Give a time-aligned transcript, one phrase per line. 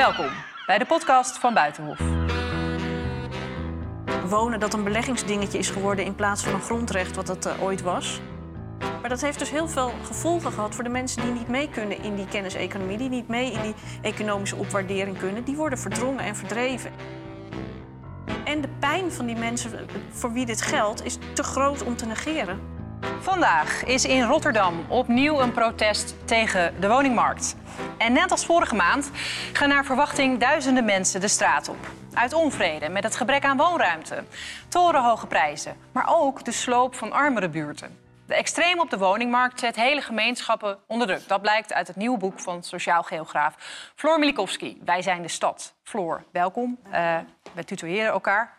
[0.00, 0.30] Welkom
[0.66, 1.98] bij de podcast van Buitenhof.
[4.28, 7.82] Wonen dat een beleggingsdingetje is geworden in plaats van een grondrecht wat het uh, ooit
[7.82, 8.20] was.
[9.00, 12.02] Maar dat heeft dus heel veel gevolgen gehad voor de mensen die niet mee kunnen
[12.02, 15.44] in die kenniseconomie, die niet mee in die economische opwaardering kunnen.
[15.44, 16.92] Die worden verdrongen en verdreven.
[18.44, 22.06] En de pijn van die mensen voor wie dit geldt is te groot om te
[22.06, 22.69] negeren.
[23.20, 27.56] Vandaag is in Rotterdam opnieuw een protest tegen de woningmarkt.
[27.98, 29.10] En net als vorige maand
[29.52, 31.86] gaan naar verwachting duizenden mensen de straat op.
[32.14, 34.24] Uit onvrede met het gebrek aan woonruimte,
[34.68, 37.98] torenhoge prijzen, maar ook de sloop van armere buurten.
[38.26, 41.28] De extreem op de woningmarkt zet hele gemeenschappen onder druk.
[41.28, 43.54] Dat blijkt uit het nieuwe boek van sociaal geograaf
[43.94, 44.80] Floor Milikowski.
[44.84, 45.74] Wij zijn de stad.
[45.82, 46.78] Floor, welkom.
[46.92, 47.16] Uh,
[47.52, 48.58] we tutoyeren elkaar.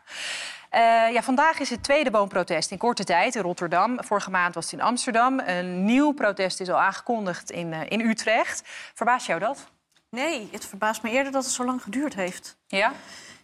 [0.76, 0.80] Uh,
[1.14, 4.04] ja, vandaag is het tweede woonprotest in korte tijd in Rotterdam.
[4.04, 5.40] Vorige maand was het in Amsterdam.
[5.40, 8.62] Een nieuw protest is al aangekondigd in, uh, in Utrecht.
[8.94, 9.72] Verbaast jou dat?
[10.10, 12.58] Nee, het verbaast me eerder dat het zo lang geduurd heeft.
[12.68, 12.94] Ja?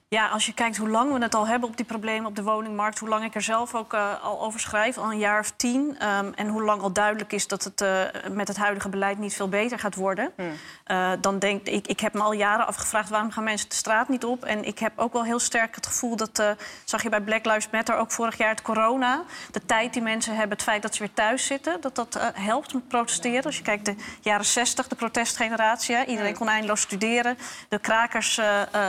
[0.09, 2.43] Ja, als je kijkt hoe lang we het al hebben op die problemen op de
[2.43, 5.51] woningmarkt, hoe lang ik er zelf ook uh, al over schrijf, al een jaar of
[5.55, 5.97] tien.
[6.03, 9.33] Um, en hoe lang al duidelijk is dat het uh, met het huidige beleid niet
[9.33, 10.31] veel beter gaat worden.
[10.35, 10.51] Hmm.
[10.87, 14.09] Uh, dan denk ik, ik heb me al jaren afgevraagd waarom gaan mensen de straat
[14.09, 14.45] niet op.
[14.45, 16.43] En ik heb ook wel heel sterk het gevoel dat,
[16.85, 19.23] zag je bij Black Lives Matter ook vorig jaar het corona.
[19.51, 22.73] De tijd die mensen hebben, het feit dat ze weer thuis zitten, dat dat helpt
[22.73, 23.43] met protesteren.
[23.43, 27.37] Als je kijkt de jaren 60, de protestgeneratie, iedereen kon eindeloos studeren.
[27.69, 28.41] De krakers,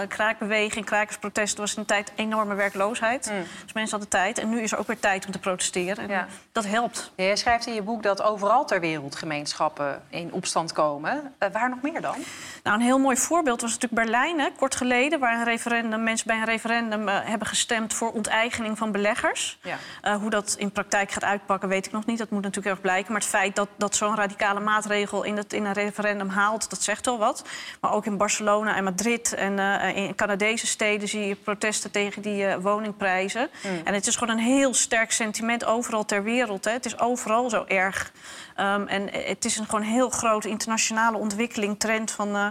[0.08, 3.30] kraakbeweging, krakers protest was in een tijd enorme werkloosheid.
[3.30, 3.44] Mm.
[3.62, 4.38] Dus mensen hadden tijd.
[4.38, 6.04] En nu is er ook weer tijd om te protesteren.
[6.04, 6.26] En ja.
[6.52, 7.12] dat helpt.
[7.14, 11.34] Ja, je schrijft in je boek dat overal ter wereld gemeenschappen in opstand komen.
[11.38, 12.16] Uh, waar nog meer dan?
[12.62, 15.18] Nou, een heel mooi voorbeeld was natuurlijk Berlijn, hè, kort geleden...
[15.18, 19.58] waar een referendum, mensen bij een referendum uh, hebben gestemd voor onteigening van beleggers.
[19.62, 19.76] Ja.
[20.04, 22.18] Uh, hoe dat in praktijk gaat uitpakken, weet ik nog niet.
[22.18, 23.12] Dat moet natuurlijk erg blijken.
[23.12, 26.70] Maar het feit dat, dat zo'n radicale maatregel in, het, in een referendum haalt...
[26.70, 27.44] dat zegt wel wat.
[27.80, 29.58] Maar ook in Barcelona en Madrid en
[29.94, 33.50] in Canadese steden zie je protesten tegen die uh, woningprijzen.
[33.62, 33.80] Mm.
[33.84, 36.64] En het is gewoon een heel sterk sentiment overal ter wereld.
[36.64, 36.70] Hè.
[36.70, 38.12] Het is overal zo erg.
[38.60, 42.46] Um, en het is een gewoon heel grote internationale ontwikkeling, trend van uh,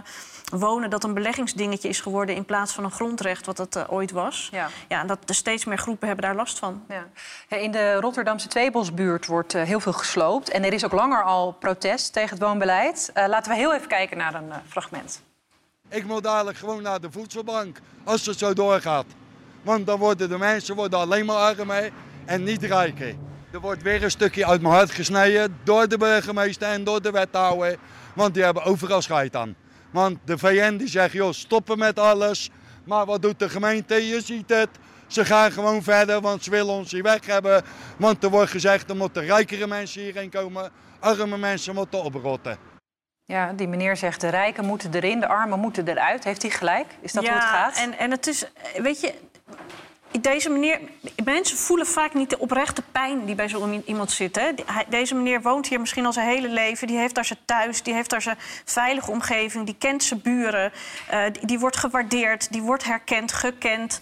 [0.52, 4.10] wonen dat een beleggingsdingetje is geworden in plaats van een grondrecht, wat dat uh, ooit
[4.10, 4.48] was.
[4.52, 4.68] Ja.
[4.88, 6.84] ja, en dat er steeds meer groepen hebben daar last van.
[6.88, 7.06] Ja.
[7.56, 10.50] In de Rotterdamse Tweebosbuurt wordt heel veel gesloopt.
[10.50, 13.10] En er is ook langer al protest tegen het woonbeleid.
[13.14, 15.20] laten we heel even kijken naar een fragment.
[15.90, 19.06] Ik moet dadelijk gewoon naar de voedselbank als het zo doorgaat.
[19.62, 21.90] Want dan worden de mensen worden alleen maar armer
[22.24, 23.14] en niet rijker.
[23.50, 27.10] Er wordt weer een stukje uit mijn hart gesneden door de burgemeester en door de
[27.10, 27.76] wethouder.
[28.14, 29.56] Want die hebben overal scheid aan.
[29.90, 32.50] Want de VN die zegt, joh, stoppen met alles.
[32.84, 33.94] Maar wat doet de gemeente?
[33.94, 34.68] Je ziet het.
[35.06, 37.62] Ze gaan gewoon verder, want ze willen ons hier weg hebben.
[37.96, 40.70] Want er wordt gezegd, er moeten rijkere mensen hierheen komen.
[40.98, 42.77] Arme mensen moeten oprotten.
[43.28, 46.24] Ja, die meneer zegt de rijken moeten erin, de armen moeten eruit.
[46.24, 46.86] Heeft hij gelijk?
[47.00, 47.76] Is dat ja, hoe het gaat?
[47.76, 48.44] En, en het is,
[48.76, 49.14] weet je,
[50.20, 50.80] deze meneer,
[51.24, 54.36] mensen voelen vaak niet de oprechte pijn die bij zo iemand zit.
[54.36, 54.50] Hè.
[54.88, 56.86] Deze meneer woont hier misschien al zijn hele leven.
[56.86, 60.72] Die heeft daar zijn thuis, die heeft daar zijn veilige omgeving, die kent zijn buren.
[61.12, 64.00] Uh, die, die, wordt gewaardeerd, die wordt herkend, gekend.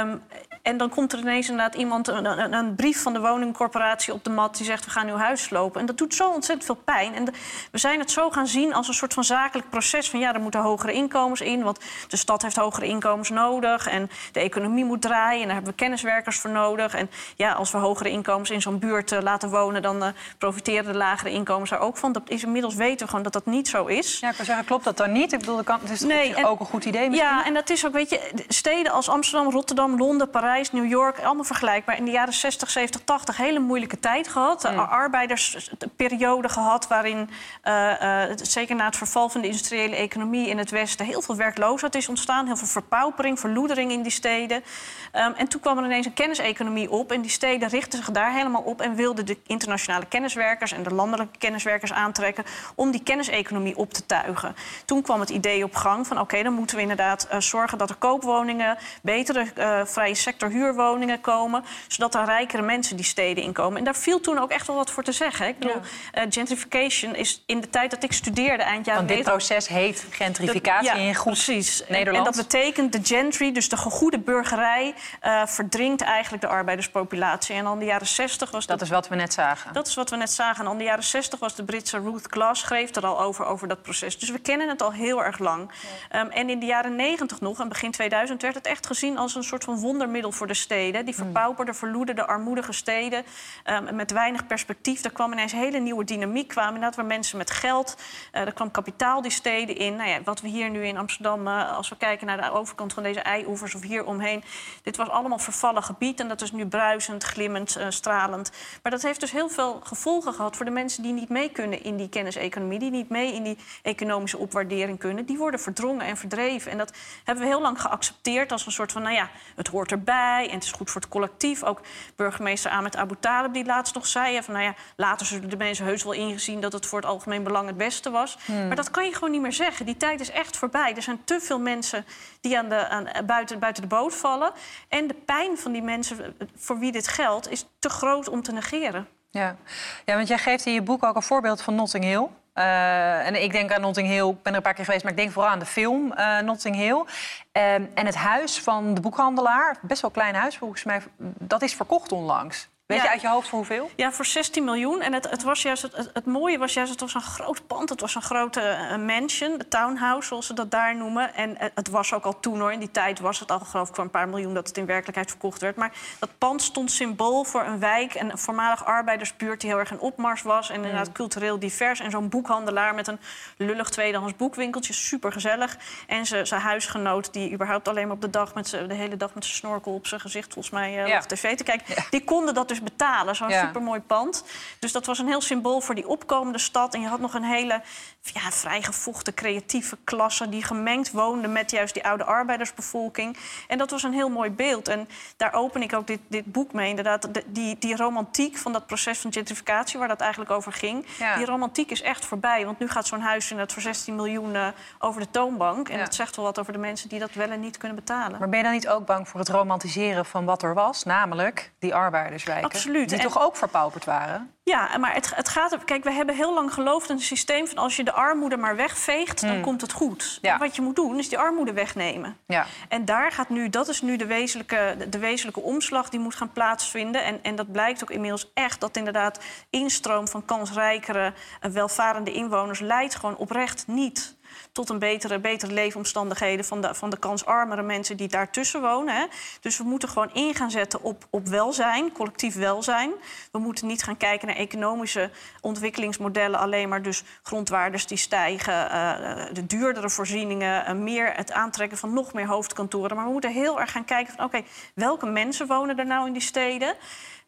[0.00, 0.22] Um,
[0.66, 4.24] en dan komt er ineens inderdaad iemand, een, een, een, brief van de woningcorporatie op
[4.24, 4.56] de mat...
[4.56, 5.80] die zegt, we gaan uw huis slopen.
[5.80, 7.14] En dat doet zo ontzettend veel pijn.
[7.14, 7.24] En
[7.70, 10.10] we zijn het zo gaan zien als een soort van zakelijk proces...
[10.10, 13.88] van ja, er moeten hogere inkomens in, want de stad heeft hogere inkomens nodig...
[13.88, 16.94] en de economie moet draaien en daar hebben we kenniswerkers voor nodig.
[16.94, 19.82] En ja, als we hogere inkomens in zo'n buurt uh, laten wonen...
[19.82, 22.12] dan uh, profiteren de lagere inkomens daar ook van.
[22.12, 24.18] Dat is inmiddels weten we gewoon dat dat niet zo is.
[24.18, 25.32] Ja, ik wil zeggen, klopt dat dan niet?
[25.32, 27.28] Ik bedoel, het is nee, ook een goed idee misschien?
[27.28, 30.54] Ja, en dat is ook, weet je, steden als Amsterdam, Rotterdam, Londen, Parijs...
[30.64, 31.96] New York, allemaal vergelijkbaar.
[31.96, 34.70] In de jaren 60, 70, 80 hele moeilijke tijd gehad.
[34.70, 34.78] Mm.
[34.78, 37.30] Arbeidersperiode gehad waarin,
[37.64, 41.36] uh, uh, zeker na het verval van de industriële economie in het Westen, heel veel
[41.36, 42.46] werkloosheid is ontstaan.
[42.46, 44.56] Heel veel verpaupering, verloedering in die steden.
[44.56, 47.12] Um, en toen kwam er ineens een kenniseconomie op.
[47.12, 50.94] En die steden richtten zich daar helemaal op en wilden de internationale kenniswerkers en de
[50.94, 52.44] landelijke kenniswerkers aantrekken
[52.74, 54.56] om die kenniseconomie op te tuigen.
[54.84, 57.90] Toen kwam het idee op gang van oké, dan moeten we inderdaad uh, zorgen dat
[57.90, 63.78] er koopwoningen, betere vrije sector huurwoningen komen, zodat er rijkere mensen die steden inkomen.
[63.78, 65.48] En daar viel toen ook echt wel wat voor te zeggen.
[65.48, 65.80] Ik bedoel,
[66.12, 66.24] ja.
[66.24, 70.06] uh, gentrification is in de tijd dat ik studeerde, eind jaren Want dit proces heet
[70.10, 71.82] gentrificatie dat, ja, in goed precies.
[71.88, 72.26] Nederland.
[72.26, 77.54] En, dat betekent de gentry, dus de goede burgerij, uh, verdringt eigenlijk de arbeiderspopulatie.
[77.54, 78.66] En dan de jaren 60 was...
[78.66, 79.72] Dat is wat we net zagen.
[79.72, 80.58] Dat is wat we net zagen.
[80.58, 83.68] En dan de jaren 60 was de Britse Ruth Glass, schreef er al over, over
[83.68, 84.18] dat proces.
[84.18, 85.70] Dus we kennen het al heel erg lang.
[86.10, 86.20] Ja.
[86.20, 89.34] Um, en in de jaren 90 nog, en begin 2000, werd het echt gezien als
[89.34, 91.04] een soort van wondermiddel voor de steden.
[91.04, 93.24] Die verpauperde, verloederde, armoedige steden
[93.64, 95.04] um, met weinig perspectief.
[95.04, 96.48] Er kwam ineens hele nieuwe dynamiek.
[96.48, 97.96] Kwamen inderdaad waar mensen met geld.
[98.32, 99.96] Uh, er kwam kapitaal die steden in.
[99.96, 102.92] Nou ja, wat we hier nu in Amsterdam, uh, als we kijken naar de overkant
[102.92, 104.44] van deze eioevers of hier omheen.
[104.82, 108.50] Dit was allemaal vervallen gebied en dat is nu bruisend, glimmend, uh, stralend.
[108.82, 111.82] Maar dat heeft dus heel veel gevolgen gehad voor de mensen die niet mee kunnen
[111.82, 115.24] in die kenniseconomie, die niet mee in die economische opwaardering kunnen.
[115.26, 116.70] Die worden verdrongen en verdreven.
[116.70, 116.92] En dat
[117.24, 120.54] hebben we heel lang geaccepteerd als een soort van, nou ja, het hoort erbij en
[120.54, 121.62] het is goed voor het collectief.
[121.62, 121.80] Ook
[122.16, 125.84] burgemeester Ahmed Abu Talib die laatst nog zei van, nou ja, later zullen de mensen
[125.84, 128.38] heus wel ingezien dat het voor het algemeen belang het beste was.
[128.44, 128.66] Hmm.
[128.66, 129.86] Maar dat kan je gewoon niet meer zeggen.
[129.86, 130.94] Die tijd is echt voorbij.
[130.96, 132.04] Er zijn te veel mensen
[132.40, 134.52] die aan de, aan, buiten, buiten de boot vallen.
[134.88, 138.52] En de pijn van die mensen voor wie dit geldt is te groot om te
[138.52, 139.08] negeren.
[139.30, 139.56] Ja.
[140.04, 142.28] ja, want jij geeft in je boek ook een voorbeeld van Notting Hill.
[142.58, 145.12] Uh, en ik denk aan Notting Hill, ik ben er een paar keer geweest, maar
[145.12, 147.04] ik denk vooral aan de film uh, Notting Hill.
[147.52, 151.02] Uh, en het huis van de boekhandelaar, best wel een klein huis volgens mij,
[151.38, 152.68] dat is verkocht onlangs.
[152.86, 153.90] Weet je uit je hoofd voor hoeveel?
[153.96, 155.00] Ja, voor 16 miljoen.
[155.00, 157.88] En het, het, was juist, het, het, mooie was juist, het was een groot pand.
[157.88, 158.60] Het was een grote
[158.90, 161.34] uh, mansion, de townhouse, zoals ze dat daar noemen.
[161.34, 162.72] En uh, het was ook al toen hoor.
[162.72, 164.86] In die tijd was het al geloof ik voor een paar miljoen dat het in
[164.86, 165.76] werkelijkheid verkocht werd.
[165.76, 170.00] Maar dat pand stond symbool voor een wijk, een voormalig arbeidersbuurt die heel erg in
[170.00, 170.68] opmars was.
[170.68, 171.12] En inderdaad mm.
[171.12, 172.00] cultureel divers.
[172.00, 173.18] En zo'n boekhandelaar met een
[173.56, 175.76] lullig tweedehands boekwinkeltje, super gezellig.
[176.06, 179.44] En zijn huisgenoot, die überhaupt alleen maar op de dag met de hele dag met
[179.44, 181.18] zijn snorkel op zijn gezicht, volgens mij, uh, ja.
[181.18, 181.94] op tv te kijken.
[181.96, 182.04] Ja.
[182.10, 183.36] Die konden dat dus dus betalen.
[183.36, 183.64] Zo'n ja.
[183.64, 184.44] supermooi pand.
[184.78, 186.94] Dus dat was een heel symbool voor die opkomende stad.
[186.94, 187.82] En je had nog een hele
[188.22, 190.48] ja, vrijgevochten creatieve klasse...
[190.48, 193.36] die gemengd woonde met juist die oude arbeidersbevolking.
[193.68, 194.88] En dat was een heel mooi beeld.
[194.88, 196.88] En daar open ik ook dit, dit boek mee.
[196.88, 199.98] Inderdaad, die, die romantiek van dat proces van gentrificatie...
[199.98, 201.06] waar dat eigenlijk over ging.
[201.36, 202.64] Die romantiek is echt voorbij.
[202.64, 204.66] Want nu gaat zo'n huis inderdaad voor 16 miljoen uh,
[204.98, 205.88] over de toonbank.
[205.88, 208.38] En dat zegt wel wat over de mensen die dat wel en niet kunnen betalen.
[208.38, 211.04] Maar ben je dan niet ook bang voor het romantiseren van wat er was?
[211.04, 212.65] Namelijk die arbeiderswijken.
[212.74, 213.08] Absoluut.
[213.08, 214.50] Die toch ook verpauperd waren?
[214.62, 215.84] Ja, maar het, het gaat.
[215.84, 218.76] Kijk, we hebben heel lang geloofd in een systeem van als je de armoede maar
[218.76, 219.60] wegveegt, dan hmm.
[219.60, 220.38] komt het goed.
[220.42, 220.58] Ja.
[220.58, 222.36] Wat je moet doen, is die armoede wegnemen.
[222.46, 222.66] Ja.
[222.88, 226.52] En daar gaat nu, dat is nu de wezenlijke, de, wezenlijke omslag die moet gaan
[226.52, 227.24] plaatsvinden.
[227.24, 229.40] En, en dat blijkt ook inmiddels echt dat inderdaad
[229.70, 234.35] instroom van kansrijkere, welvarende inwoners leidt gewoon oprecht niet
[234.72, 239.14] tot een betere, betere leefomstandigheden van de, van de kansarmere mensen die daartussen wonen.
[239.14, 239.24] Hè.
[239.60, 243.10] Dus we moeten gewoon in gaan zetten op, op welzijn, collectief welzijn.
[243.52, 249.44] We moeten niet gaan kijken naar economische ontwikkelingsmodellen, alleen maar dus grondwaardes die stijgen, uh,
[249.52, 253.16] de duurdere voorzieningen, uh, meer het aantrekken van nog meer hoofdkantoren.
[253.16, 254.62] Maar we moeten heel erg gaan kijken van oké,
[254.94, 256.94] welke mensen wonen er nou in die steden?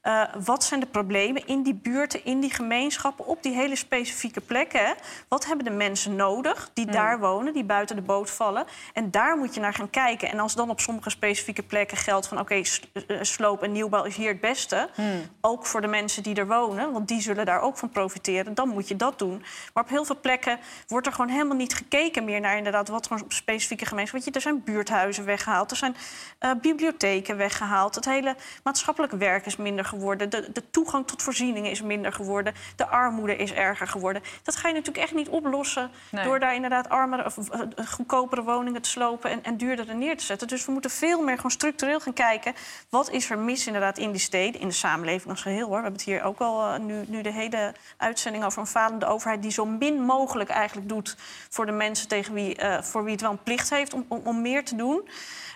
[0.08, 4.40] Uh, wat zijn de problemen in die buurten, in die gemeenschappen, op die hele specifieke
[4.40, 4.94] plekken?
[5.28, 6.92] Wat hebben de mensen nodig die hmm.
[6.92, 8.64] daar wonen, die buiten de boot vallen?
[8.92, 10.30] En daar moet je naar gaan kijken.
[10.30, 12.38] En als dan op sommige specifieke plekken geldt van...
[12.38, 12.66] oké, okay,
[13.06, 14.88] eh, sloop en nieuwbouw is hier het beste...
[14.94, 15.20] Hmm.
[15.40, 18.54] ook voor de mensen die er wonen, want die zullen daar ook van profiteren...
[18.54, 19.42] dan moet je dat doen.
[19.74, 22.56] Maar op heel veel plekken wordt er gewoon helemaal niet gekeken meer naar...
[22.56, 24.24] inderdaad, wat voor specifieke gemeenschappen...
[24.24, 25.96] Want je, er zijn buurthuizen weggehaald, er zijn
[26.40, 27.94] uh, bibliotheken weggehaald...
[27.94, 29.96] het hele maatschappelijk werk is minder geworden.
[29.98, 32.54] De, de, toegang tot voorzieningen is minder geworden.
[32.76, 34.22] De armoede is erger geworden.
[34.42, 38.82] Dat ga je natuurlijk echt niet oplossen door daar inderdaad armere of uh, goedkopere woningen
[38.82, 40.48] te slopen en, en duurder neer te zetten.
[40.48, 42.54] Dus we moeten veel meer gewoon structureel gaan kijken.
[42.88, 45.76] Wat is er mis inderdaad in die steden, in de samenleving als geheel hoor.
[45.76, 49.06] We hebben het hier ook al uh, nu, nu de hele uitzending over een falende
[49.06, 51.16] overheid die zo min mogelijk eigenlijk doet
[51.50, 54.20] voor de mensen tegen wie, uh, voor wie het wel een plicht heeft om, om,
[54.24, 55.08] om meer te doen.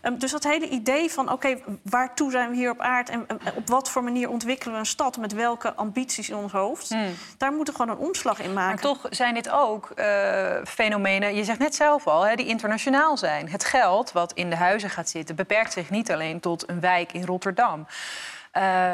[0.03, 3.27] Um, dus dat hele idee van oké, okay, waartoe zijn we hier op aard en
[3.55, 7.15] op wat voor manier ontwikkelen we een stad met welke ambities in ons hoofd, hmm.
[7.39, 8.89] daar moeten we gewoon een omslag in maken.
[8.89, 13.17] Maar toch zijn dit ook uh, fenomenen, je zegt net zelf al, hè, die internationaal
[13.17, 13.49] zijn.
[13.49, 17.13] Het geld wat in de huizen gaat zitten beperkt zich niet alleen tot een wijk
[17.13, 17.87] in Rotterdam.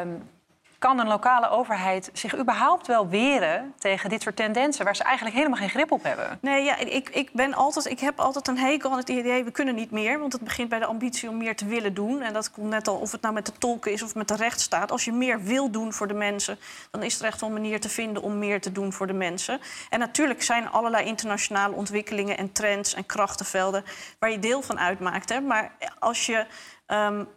[0.03, 0.29] Um,
[0.79, 5.35] kan een lokale overheid zich überhaupt wel weren tegen dit soort tendensen waar ze eigenlijk
[5.35, 6.37] helemaal geen grip op hebben?
[6.41, 9.51] Nee, ja, ik, ik, ben altijd, ik heb altijd een hekel aan het idee, we
[9.51, 10.19] kunnen niet meer.
[10.19, 12.21] Want het begint bij de ambitie om meer te willen doen.
[12.21, 14.35] En dat komt net al, of het nou met de tolken is of met de
[14.35, 14.91] rechtsstaat.
[14.91, 16.59] Als je meer wil doen voor de mensen,
[16.91, 19.13] dan is er echt wel een manier te vinden om meer te doen voor de
[19.13, 19.59] mensen.
[19.89, 23.83] En natuurlijk zijn er allerlei internationale ontwikkelingen en trends en krachtenvelden
[24.19, 25.29] waar je deel van uitmaakt.
[25.29, 25.41] Hè.
[25.41, 26.45] Maar als je
[26.87, 27.27] um,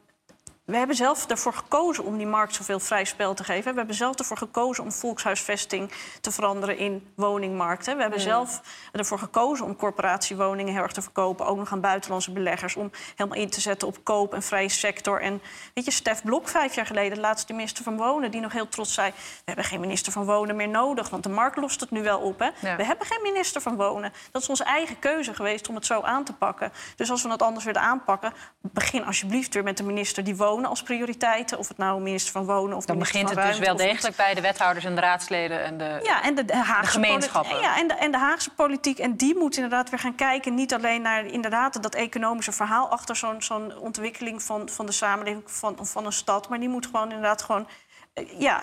[0.73, 3.73] we hebben zelf ervoor gekozen om die markt zoveel vrij spel te geven.
[3.73, 7.97] We hebben zelf ervoor gekozen om volkshuisvesting te veranderen in woningmarkten.
[7.97, 8.61] We hebben zelf
[8.93, 11.47] ervoor gekozen om corporatiewoningen heel erg te verkopen.
[11.47, 12.77] Ook nog aan buitenlandse beleggers.
[12.77, 15.21] Om helemaal in te zetten op koop en vrije sector.
[15.21, 15.43] En
[15.75, 18.31] weet je, Stef Blok vijf jaar geleden, de laatste minister van Wonen...
[18.31, 21.11] die nog heel trots zei, we hebben geen minister van Wonen meer nodig.
[21.11, 22.39] Want de markt lost het nu wel op.
[22.39, 22.77] Hè?
[22.77, 24.13] We hebben geen minister van Wonen.
[24.31, 26.73] Dat is onze eigen keuze geweest om het zo aan te pakken.
[26.97, 28.33] Dus als we het anders willen aanpakken...
[28.61, 31.59] begin alsjeblieft weer met de minister die woont wonen als prioriteiten.
[31.59, 34.17] Of het nou minister van Wonen of Dan minister begint van het dus wel degelijk
[34.17, 36.01] bij de wethouders en de raadsleden en de...
[36.03, 37.51] Ja, en de, de Haagse de gemeenschappen.
[37.51, 38.99] politiek- Ja, en de, en de Haagse politiek.
[38.99, 40.55] En die moet inderdaad weer gaan kijken.
[40.55, 45.43] Niet alleen naar inderdaad, dat economische verhaal achter zo'n zo'n ontwikkeling van, van de samenleving
[45.47, 46.49] van, van een stad.
[46.49, 47.69] Maar die moet gewoon inderdaad gewoon.
[48.15, 48.63] eh, Ja,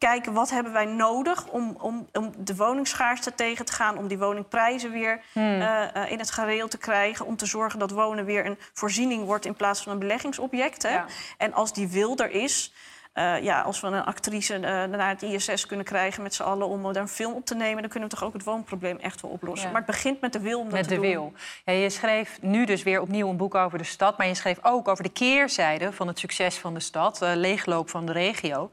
[0.00, 4.18] kijken wat hebben wij nodig om, om, om de woningsschaarste tegen te gaan, om die
[4.18, 5.60] woningprijzen weer Hmm.
[5.60, 9.24] eh, eh, in het gareel te krijgen, om te zorgen dat wonen weer een voorziening
[9.24, 10.82] wordt in plaats van een beleggingsobject.
[10.82, 10.92] Hè?
[10.94, 11.06] Ja.
[11.38, 12.72] En als die wil er is,
[13.12, 16.82] eh, ja, als we een actrice naar het ISS kunnen krijgen met z'n allen om
[16.92, 19.30] daar een film op te nemen, dan kunnen we toch ook het woonprobleem echt wel
[19.30, 19.66] oplossen.
[19.66, 19.72] Ja.
[19.72, 21.10] Maar het begint met de wil om dat Met te de doen.
[21.10, 21.32] wil.
[21.64, 24.18] Ja, je schreef nu dus weer opnieuw een boek over de stad.
[24.18, 27.22] Maar je schreef ook over de keerzijde van het succes van de stad.
[27.22, 28.70] eh, leegloop van de regio.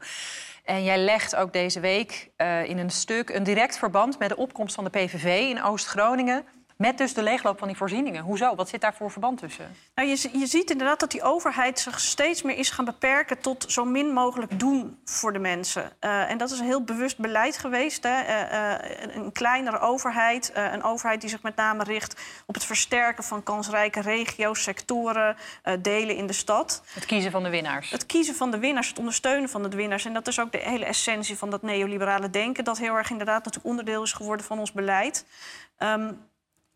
[0.68, 4.36] En jij legt ook deze week eh, in een stuk een direct verband met de
[4.36, 6.44] opkomst van de PVV in Oost-Groningen.
[6.78, 8.22] Met dus de leegloop van die voorzieningen.
[8.22, 8.54] Hoezo?
[8.54, 9.76] Wat zit daar voor verband tussen?
[9.94, 13.64] Nou, je, je ziet inderdaad dat die overheid zich steeds meer is gaan beperken tot
[13.68, 15.92] zo min mogelijk doen voor de mensen.
[16.00, 18.02] Eh, en dat is een heel bewust beleid geweest.
[18.02, 18.20] Hè.
[18.20, 22.64] Eh, eh, een, een kleinere overheid, een overheid die zich met name richt op het
[22.64, 25.36] versterken van kansrijke regio's, sectoren,
[25.80, 26.82] delen in de stad.
[26.94, 27.90] Het kiezen van de winnaars.
[27.90, 30.04] Het kiezen van de winnaars, het ondersteunen van de winnaars.
[30.04, 33.44] En dat is ook de hele essentie van dat neoliberale denken, dat heel erg inderdaad
[33.44, 35.24] natuurlijk onderdeel is geworden van ons beleid.
[35.78, 36.12] Ehm,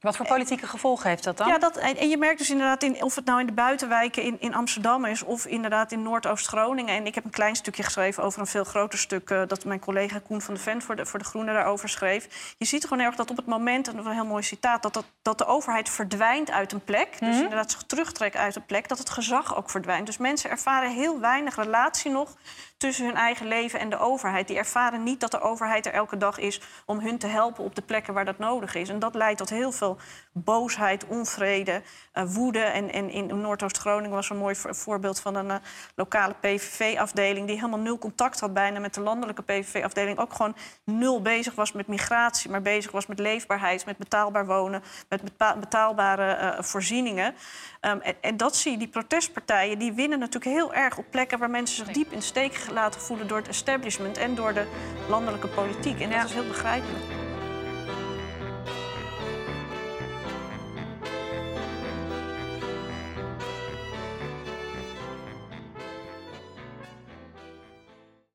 [0.03, 1.49] Wat voor politieke gevolgen heeft dat dan?
[1.49, 4.37] ja, dat, en, je merkt dus inderdaad, in, of het nou in de buitenwijken in,
[4.41, 5.23] in Amsterdam is...
[5.23, 6.95] of inderdaad in Noordoost-Groningen.
[6.95, 9.31] En ik heb een klein stukje geschreven over een veel groter stuk...
[9.31, 12.55] eh, dat mijn collega Koen van de Ven voor de, voor de Groenen daarover schreef.
[12.59, 14.83] Je ziet gewoon erg dat op het moment, en dat is een heel mooi citaat...
[14.83, 17.19] dat, dat, dat de overheid verdwijnt uit een plek.
[17.21, 18.89] Dus inderdaad zich terugtrekt uit een plek.
[18.89, 20.07] Dat het gezag ook verdwijnt.
[20.07, 22.35] Dus mensen ervaren heel weinig relatie nog
[22.77, 24.49] tussen hun eigen leven en de overheid.
[24.49, 27.75] Die ervaren niet dat de overheid er elke dag is om hun te helpen op
[27.75, 28.89] de plekken waar dat nodig is.
[28.89, 29.92] En dat leidt tot heel veel
[30.33, 31.83] boosheid, onvrede,
[32.13, 32.59] eh, woede.
[32.59, 35.57] En, en in Noordoost-Groningen was een mooi voor- voorbeeld van een eh,
[35.95, 37.47] lokale PVV-afdeling...
[37.47, 40.19] die helemaal nul contact had bijna met de landelijke PVV-afdeling.
[40.19, 43.87] Ook gewoon nul bezig was met migratie, maar bezig was met leefbaarheid...
[43.87, 45.23] met betaalbaar wonen, met
[45.61, 47.35] betaalbare eh, voorzieningen.
[47.81, 51.39] Ehm, en, en dat zie je, die protestpartijen, die winnen natuurlijk heel erg op plekken...
[51.39, 54.19] waar mensen zich diep in steek laten voelen door het establishment...
[54.19, 54.67] en door de
[55.09, 56.01] landelijke politiek.
[56.01, 56.21] En Ja.
[56.21, 57.22] dat is heel begrijpelijk.